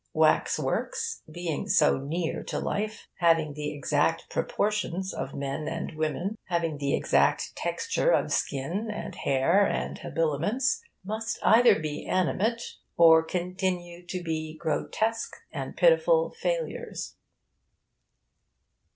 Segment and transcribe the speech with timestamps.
[0.15, 6.39] Wax works, being so near to life, having the exact proportions of men and women,
[6.45, 12.77] having the exact texture of skin and hair and habiliments, must either be made animate
[12.97, 17.15] or continue to be grotesque and pitiful failures.